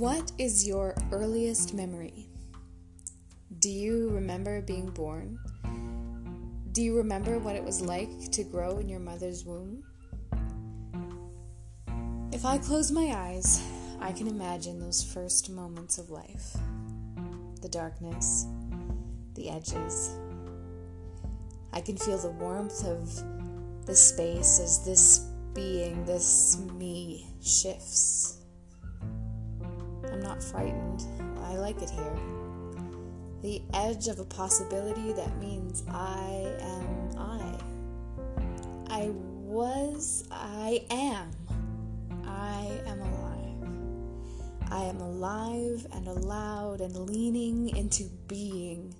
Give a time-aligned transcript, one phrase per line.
[0.00, 2.26] What is your earliest memory?
[3.58, 5.38] Do you remember being born?
[6.72, 9.84] Do you remember what it was like to grow in your mother's womb?
[12.32, 13.62] If I close my eyes,
[14.00, 16.56] I can imagine those first moments of life
[17.60, 18.46] the darkness,
[19.34, 20.16] the edges.
[21.74, 28.39] I can feel the warmth of the space as this being, this me, shifts.
[30.20, 31.06] I'm not frightened.
[31.44, 32.18] I like it here.
[33.40, 37.58] The edge of a possibility that means I am I.
[38.90, 41.30] I was, I am.
[42.26, 44.70] I am alive.
[44.70, 48.94] I am alive and allowed and leaning into being.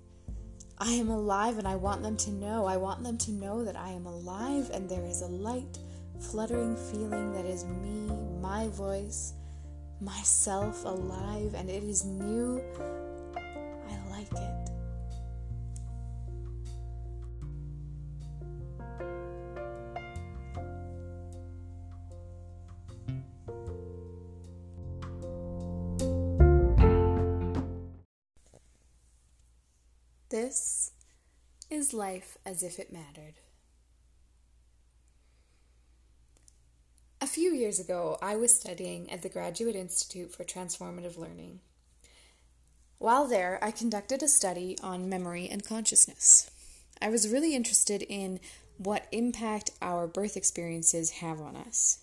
[0.79, 2.65] I am alive and I want them to know.
[2.65, 5.79] I want them to know that I am alive and there is a light,
[6.18, 8.09] fluttering feeling that is me,
[8.41, 9.34] my voice,
[10.01, 12.62] myself alive, and it is new.
[13.37, 14.70] I like it.
[30.30, 30.92] This
[31.70, 33.35] is life as if it mattered.
[37.41, 41.60] Few years ago, I was studying at the Graduate Institute for Transformative Learning.
[42.99, 46.51] While there, I conducted a study on memory and consciousness.
[47.01, 48.41] I was really interested in
[48.77, 52.01] what impact our birth experiences have on us.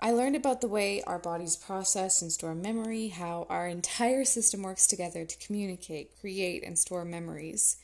[0.00, 4.62] I learned about the way our bodies process and store memory, how our entire system
[4.62, 7.76] works together to communicate, create, and store memories.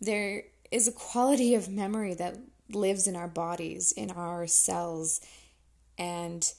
[0.00, 2.38] There is a quality of memory that
[2.72, 5.20] lives in our bodies, in our cells,
[5.98, 6.52] and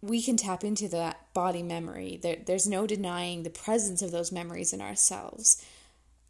[0.00, 2.18] we can tap into that body memory.
[2.22, 5.64] There, there's no denying the presence of those memories in ourselves.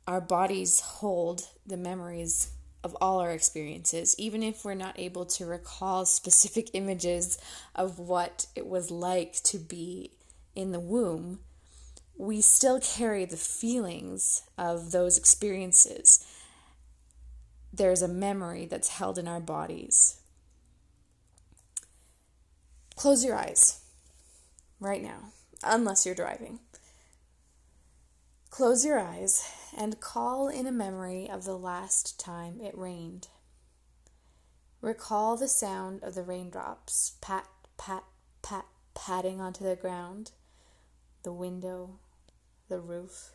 [0.06, 2.50] Our bodies hold the memories
[2.84, 7.38] of all our experiences, even if we're not able to recall specific images
[7.74, 10.12] of what it was like to be
[10.54, 11.40] in the womb,
[12.16, 16.24] we still carry the feelings of those experiences.
[17.76, 20.20] There's a memory that's held in our bodies.
[22.94, 23.80] Close your eyes
[24.78, 25.32] right now,
[25.64, 26.60] unless you're driving.
[28.48, 29.44] Close your eyes
[29.76, 33.26] and call in a memory of the last time it rained.
[34.80, 38.04] Recall the sound of the raindrops pat, pat,
[38.40, 40.30] pat, patting onto the ground,
[41.24, 41.98] the window,
[42.68, 43.32] the roof.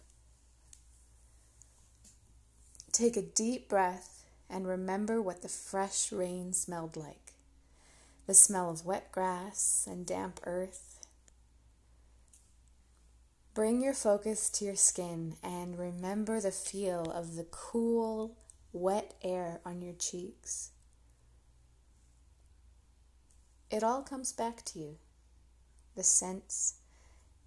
[2.93, 4.18] Take a deep breath
[4.49, 7.33] and remember what the fresh rain smelled like.
[8.25, 10.99] The smell of wet grass and damp earth.
[13.53, 18.37] Bring your focus to your skin and remember the feel of the cool,
[18.71, 20.71] wet air on your cheeks.
[23.69, 24.97] It all comes back to you.
[25.95, 26.75] The scents,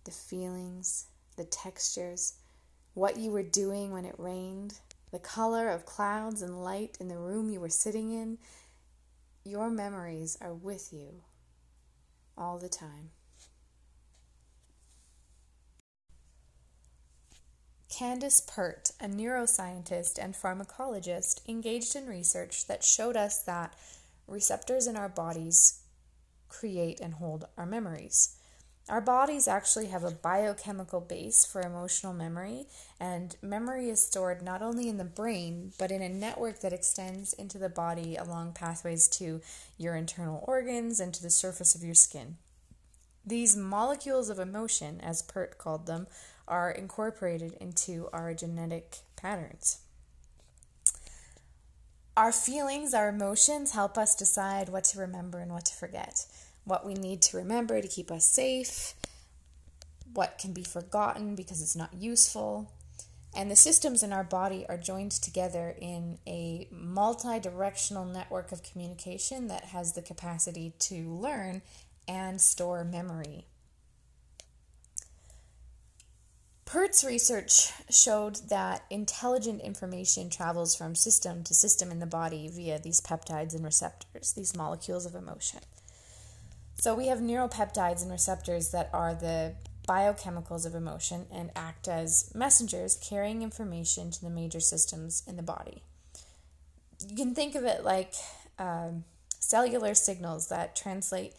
[0.04, 2.34] the feelings, the textures,
[2.94, 4.74] what you were doing when it rained,
[5.12, 8.38] the color of clouds and light in the room you were sitting in.
[9.44, 11.22] Your memories are with you
[12.36, 13.10] all the time.
[17.90, 23.74] Candace Pert, a neuroscientist and pharmacologist, engaged in research that showed us that
[24.26, 25.82] receptors in our bodies
[26.48, 28.36] create and hold our memories.
[28.92, 32.66] Our bodies actually have a biochemical base for emotional memory,
[33.00, 37.32] and memory is stored not only in the brain, but in a network that extends
[37.32, 39.40] into the body along pathways to
[39.78, 42.36] your internal organs and to the surface of your skin.
[43.24, 46.06] These molecules of emotion, as Pert called them,
[46.46, 49.78] are incorporated into our genetic patterns.
[52.14, 56.26] Our feelings, our emotions help us decide what to remember and what to forget,
[56.64, 58.94] what we need to remember to keep us safe,
[60.12, 62.70] what can be forgotten because it's not useful.
[63.34, 68.62] And the systems in our body are joined together in a multi directional network of
[68.62, 71.62] communication that has the capacity to learn
[72.06, 73.46] and store memory.
[76.66, 82.78] Pert's research showed that intelligent information travels from system to system in the body via
[82.78, 85.60] these peptides and receptors, these molecules of emotion.
[86.82, 89.54] So we have neuropeptides and receptors that are the
[89.88, 95.44] biochemicals of emotion and act as messengers carrying information to the major systems in the
[95.44, 95.84] body.
[97.08, 98.14] You can think of it like
[98.58, 99.04] um,
[99.38, 101.34] cellular signals that translate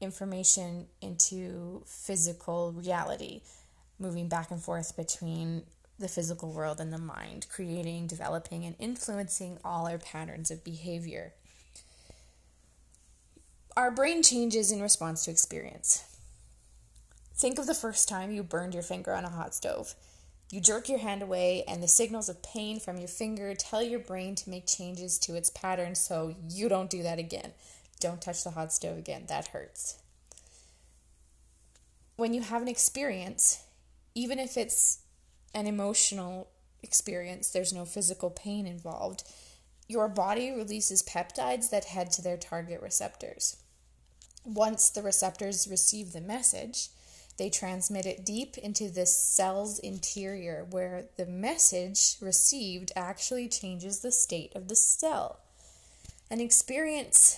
[0.00, 3.42] information into physical reality,
[4.00, 5.62] moving back and forth between
[6.00, 11.34] the physical world and the mind, creating, developing, and influencing all our patterns of behavior.
[13.78, 16.02] Our brain changes in response to experience.
[17.36, 19.94] Think of the first time you burned your finger on a hot stove.
[20.50, 24.00] You jerk your hand away, and the signals of pain from your finger tell your
[24.00, 27.52] brain to make changes to its pattern so you don't do that again.
[28.00, 29.98] Don't touch the hot stove again, that hurts.
[32.16, 33.62] When you have an experience,
[34.12, 35.02] even if it's
[35.54, 36.48] an emotional
[36.82, 39.22] experience, there's no physical pain involved,
[39.86, 43.58] your body releases peptides that head to their target receptors.
[44.48, 46.88] Once the receptors receive the message,
[47.36, 54.10] they transmit it deep into the cell's interior, where the message received actually changes the
[54.10, 55.40] state of the cell.
[56.30, 57.36] An experience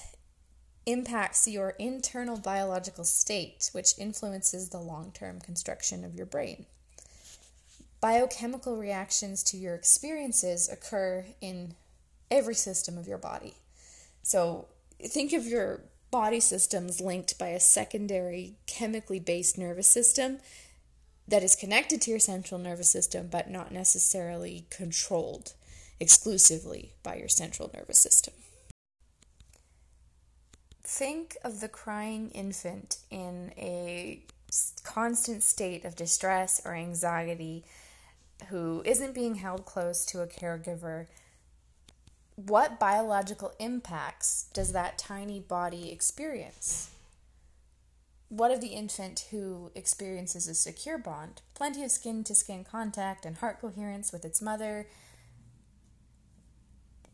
[0.86, 6.64] impacts your internal biological state, which influences the long term construction of your brain.
[8.00, 11.74] Biochemical reactions to your experiences occur in
[12.30, 13.54] every system of your body.
[14.22, 14.68] So
[15.02, 15.80] think of your
[16.10, 20.38] body systems linked by a secondary chemically based nervous system
[21.28, 25.52] that is connected to your central nervous system but not necessarily controlled
[26.00, 28.34] exclusively by your central nervous system.
[30.82, 34.24] Think of the crying infant in a
[34.82, 37.64] constant state of distress or anxiety
[38.48, 41.06] who isn't being held close to a caregiver
[42.46, 46.90] what biological impacts does that tiny body experience?
[48.28, 53.26] What of the infant who experiences a secure bond, plenty of skin to skin contact
[53.26, 54.86] and heart coherence with its mother?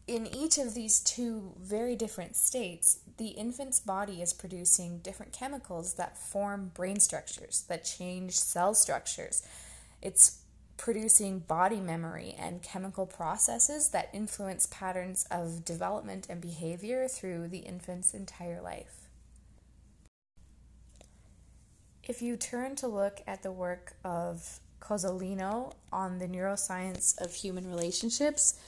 [0.07, 5.95] In each of these two very different states, the infant's body is producing different chemicals
[5.95, 9.43] that form brain structures, that change cell structures.
[10.03, 10.43] It's
[10.77, 17.59] producing body memory and chemical processes that influence patterns of development and behavior through the
[17.59, 19.09] infant's entire life.
[22.05, 27.69] If you turn to look at the work of Cozolino on the neuroscience of human
[27.69, 28.59] relationships,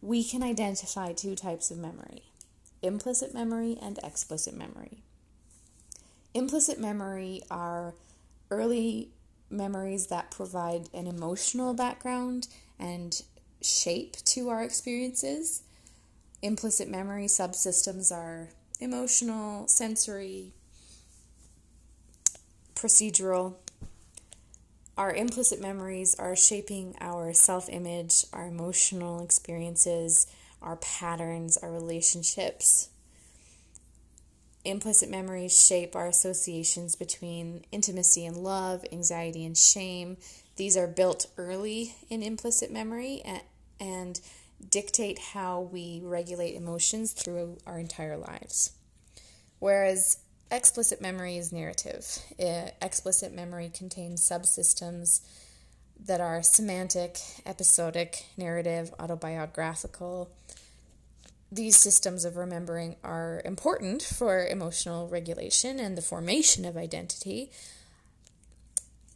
[0.00, 2.22] we can identify two types of memory
[2.80, 5.02] implicit memory and explicit memory.
[6.32, 7.94] Implicit memory are
[8.52, 9.10] early
[9.50, 12.48] memories that provide an emotional background
[12.78, 13.22] and
[13.62, 15.62] shape to our experiences.
[16.42, 18.50] Implicit memory subsystems are
[18.80, 20.52] emotional, sensory,
[22.74, 23.54] procedural.
[24.96, 30.26] Our implicit memories are shaping our self image, our emotional experiences,
[30.62, 32.88] our patterns, our relationships.
[34.68, 40.18] Implicit memories shape our associations between intimacy and love, anxiety and shame.
[40.56, 43.40] These are built early in implicit memory and,
[43.80, 44.20] and
[44.68, 48.72] dictate how we regulate emotions through our entire lives.
[49.58, 50.18] Whereas
[50.50, 52.18] explicit memory is narrative.
[52.38, 55.22] It, explicit memory contains subsystems
[56.04, 60.30] that are semantic, episodic, narrative, autobiographical,
[61.50, 67.50] these systems of remembering are important for emotional regulation and the formation of identity,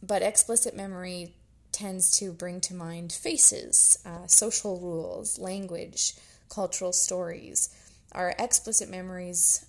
[0.01, 1.33] but explicit memory
[1.71, 6.13] tends to bring to mind faces, uh, social rules, language,
[6.49, 7.69] cultural stories.
[8.11, 9.65] Our explicit memories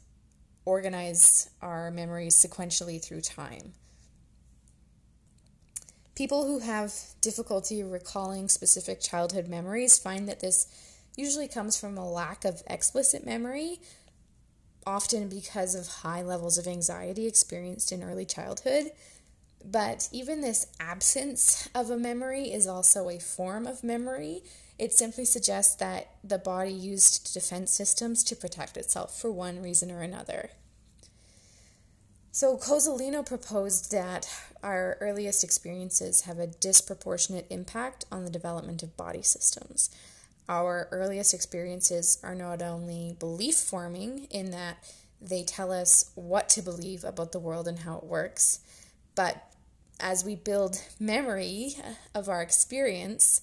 [0.64, 3.72] organize our memories sequentially through time.
[6.14, 10.66] People who have difficulty recalling specific childhood memories find that this
[11.16, 13.80] usually comes from a lack of explicit memory,
[14.86, 18.90] often because of high levels of anxiety experienced in early childhood.
[19.64, 24.42] But even this absence of a memory is also a form of memory.
[24.78, 29.90] It simply suggests that the body used defense systems to protect itself for one reason
[29.90, 30.50] or another.
[32.30, 34.28] So, Cozolino proposed that
[34.60, 39.88] our earliest experiences have a disproportionate impact on the development of body systems
[40.48, 44.76] our earliest experiences are not only belief forming in that
[45.20, 48.60] they tell us what to believe about the world and how it works,
[49.14, 49.50] but
[50.00, 51.76] as we build memory
[52.14, 53.40] of our experience,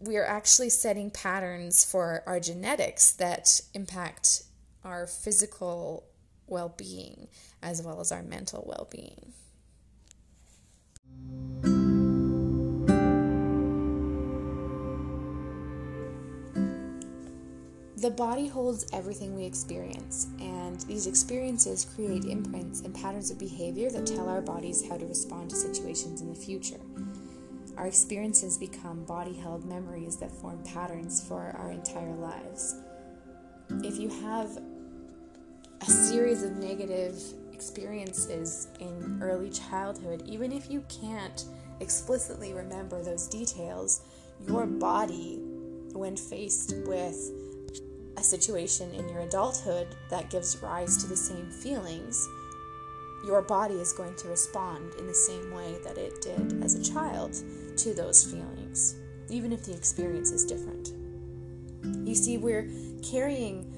[0.00, 4.44] we are actually setting patterns for our genetics that impact
[4.84, 6.04] our physical
[6.46, 7.28] well being
[7.62, 9.34] as well as our mental well being.
[18.00, 23.90] The body holds everything we experience, and these experiences create imprints and patterns of behavior
[23.90, 26.78] that tell our bodies how to respond to situations in the future.
[27.76, 32.76] Our experiences become body held memories that form patterns for our entire lives.
[33.82, 34.62] If you have
[35.80, 37.20] a series of negative
[37.52, 41.46] experiences in early childhood, even if you can't
[41.80, 44.02] explicitly remember those details,
[44.46, 45.40] your body,
[45.94, 47.32] when faced with
[48.18, 52.28] a situation in your adulthood that gives rise to the same feelings,
[53.24, 56.92] your body is going to respond in the same way that it did as a
[56.92, 57.34] child
[57.76, 58.96] to those feelings,
[59.30, 60.92] even if the experience is different.
[62.06, 62.68] You see, we're
[63.08, 63.72] carrying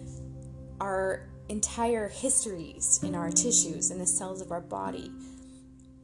[0.80, 5.10] our entire histories in our tissues, in the cells of our body.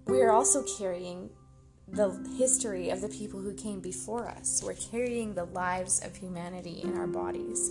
[0.06, 1.30] We are also carrying
[1.88, 4.62] the history of the people who came before us.
[4.64, 7.70] We're carrying the lives of humanity in our bodies.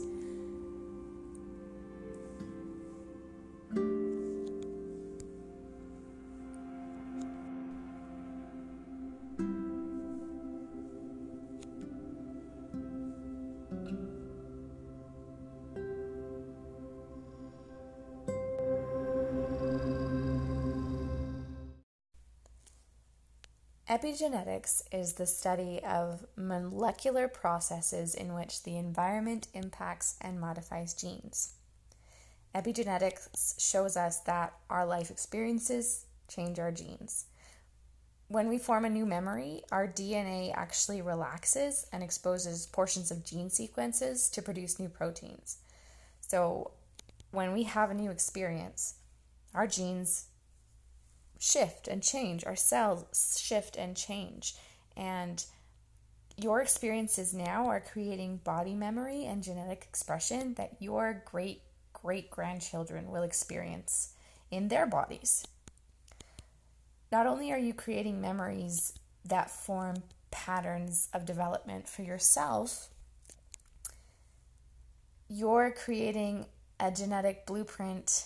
[23.95, 31.53] Epigenetics is the study of molecular processes in which the environment impacts and modifies genes.
[32.53, 37.27] Epigenetics shows us that our life experiences change our genes.
[38.27, 43.49] When we form a new memory, our DNA actually relaxes and exposes portions of gene
[43.49, 45.59] sequences to produce new proteins.
[46.19, 46.71] So,
[47.31, 48.95] when we have a new experience,
[49.53, 50.25] our genes
[51.39, 54.55] shift and change, our cells shift and change.
[54.95, 55.43] And
[56.37, 61.61] your experiences now are creating body memory and genetic expression that your great
[61.93, 64.13] great grandchildren will experience
[64.51, 65.47] in their bodies.
[67.11, 72.89] Not only are you creating memories that form patterns of development for yourself,
[75.27, 76.45] you're creating
[76.79, 78.25] a genetic blueprint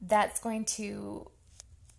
[0.00, 1.30] that's going to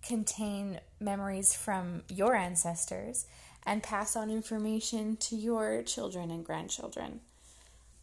[0.01, 3.25] contain memories from your ancestors
[3.65, 7.21] and pass on information to your children and grandchildren.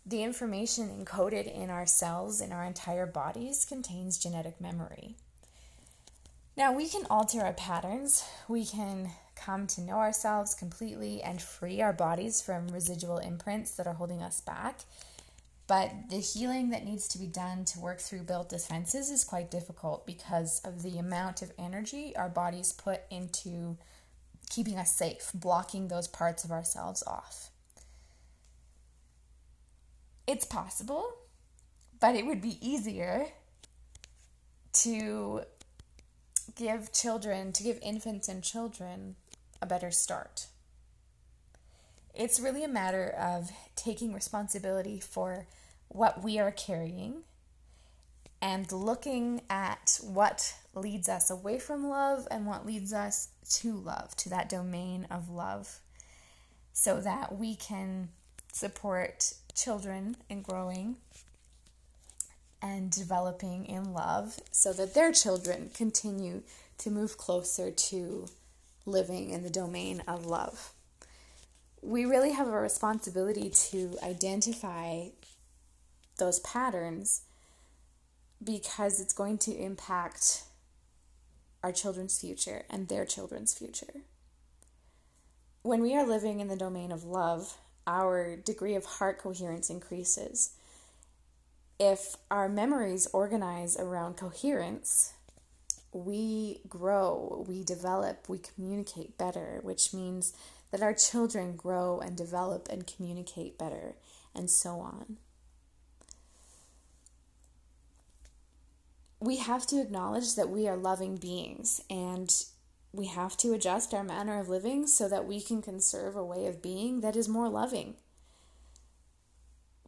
[0.07, 5.17] The information encoded in our cells, in our entire bodies, contains genetic memory.
[6.57, 8.25] Now, we can alter our patterns.
[8.49, 13.87] We can come to know ourselves completely and free our bodies from residual imprints that
[13.87, 14.81] are holding us back
[15.69, 19.51] but the healing that needs to be done to work through built defenses is quite
[19.51, 23.77] difficult because of the amount of energy our bodies put into
[24.49, 27.51] keeping us safe, blocking those parts of ourselves off.
[30.27, 31.13] It's possible,
[32.01, 33.27] but it would be easier
[34.73, 35.43] to
[36.57, 39.17] give children, to give infants and children
[39.61, 40.47] a better start.
[42.19, 45.47] It's really a matter of taking responsibility for
[45.87, 47.23] what we are carrying
[48.43, 54.17] and looking at what leads us away from love and what leads us to love,
[54.17, 55.79] to that domain of love,
[56.73, 58.09] so that we can
[58.53, 60.97] support children in growing
[62.61, 66.43] and developing in love so that their children continue
[66.79, 68.27] to move closer to
[68.87, 70.73] living in the domain of love.
[71.83, 75.09] We really have a responsibility to identify
[76.19, 77.23] those patterns
[78.43, 80.43] because it's going to impact
[81.63, 84.03] our children's future and their children's future.
[85.63, 90.55] When we are living in the domain of love, our degree of heart coherence increases.
[91.81, 95.15] If our memories organize around coherence,
[95.93, 100.33] we grow, we develop, we communicate better, which means
[100.71, 103.97] that our children grow and develop and communicate better,
[104.35, 105.17] and so on.
[109.21, 112.45] we have to acknowledge that we are loving beings and
[112.93, 116.47] we have to adjust our manner of living so that we can conserve a way
[116.47, 117.95] of being that is more loving.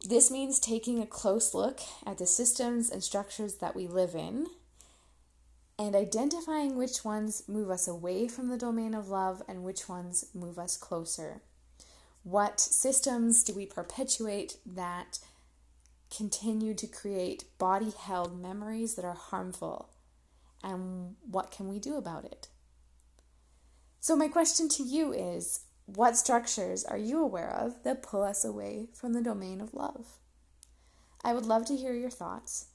[0.07, 4.47] This means taking a close look at the systems and structures that we live in
[5.81, 10.25] and identifying which ones move us away from the domain of love and which ones
[10.31, 11.41] move us closer.
[12.21, 15.17] What systems do we perpetuate that
[16.15, 19.89] continue to create body held memories that are harmful?
[20.63, 22.47] And what can we do about it?
[23.99, 28.45] So, my question to you is what structures are you aware of that pull us
[28.45, 30.19] away from the domain of love?
[31.23, 32.67] I would love to hear your thoughts.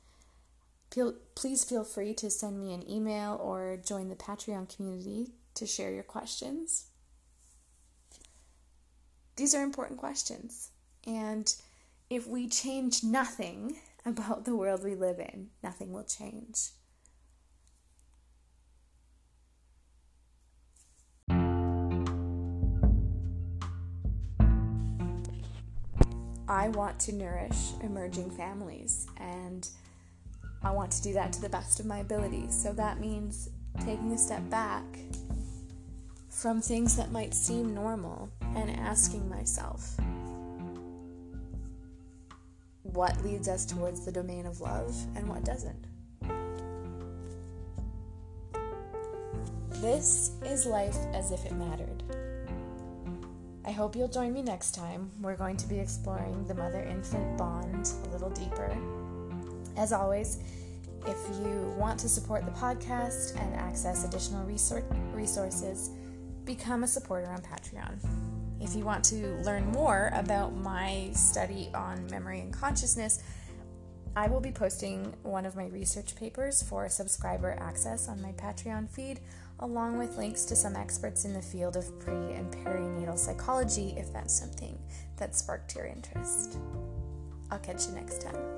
[0.90, 5.92] Please feel free to send me an email or join the Patreon community to share
[5.92, 6.86] your questions.
[9.36, 10.70] These are important questions,
[11.06, 11.54] and
[12.08, 13.76] if we change nothing
[14.06, 16.70] about the world we live in, nothing will change.
[26.48, 29.68] I want to nourish emerging families and
[30.66, 32.50] I want to do that to the best of my ability.
[32.50, 33.50] So that means
[33.84, 34.82] taking a step back
[36.28, 39.96] from things that might seem normal and asking myself
[42.82, 45.86] what leads us towards the domain of love and what doesn't.
[49.80, 52.02] This is life as if it mattered.
[53.64, 55.12] I hope you'll join me next time.
[55.20, 58.76] We're going to be exploring the mother infant bond a little deeper.
[59.76, 60.38] As always,
[61.06, 64.44] if you want to support the podcast and access additional
[65.14, 65.90] resources,
[66.44, 67.98] become a supporter on Patreon.
[68.60, 73.22] If you want to learn more about my study on memory and consciousness,
[74.16, 78.88] I will be posting one of my research papers for subscriber access on my Patreon
[78.88, 79.20] feed
[79.60, 84.12] along with links to some experts in the field of pre and perinatal psychology if
[84.12, 84.78] that's something
[85.16, 86.58] that sparked your interest.
[87.50, 88.55] I'll catch you next time.